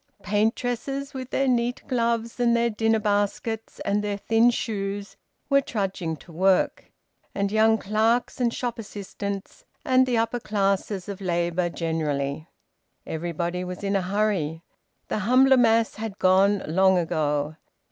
Paintresses 0.23 1.13
with 1.13 1.29
their 1.29 1.47
neat 1.47 1.83
gloves 1.87 2.39
and 2.39 2.57
their 2.57 2.71
dinner 2.71 2.97
baskets 2.97 3.79
and 3.81 4.03
their 4.03 4.17
thin 4.17 4.49
shoes 4.49 5.15
were 5.47 5.61
trudging 5.61 6.17
to 6.17 6.31
work, 6.31 6.91
and 7.35 7.51
young 7.51 7.77
clerks 7.77 8.41
and 8.41 8.51
shop 8.51 8.79
assistants 8.79 9.63
and 9.85 10.07
the 10.07 10.17
upper 10.17 10.39
classes 10.39 11.07
of 11.07 11.21
labour 11.21 11.69
generally. 11.69 12.49
Everybody 13.05 13.63
was 13.63 13.83
in 13.83 13.95
a 13.95 14.01
hurry. 14.01 14.63
The 15.07 15.19
humbler 15.19 15.55
mass 15.57 15.93
had 15.97 16.17
gone 16.17 16.63
long 16.65 16.97
ago. 16.97 17.57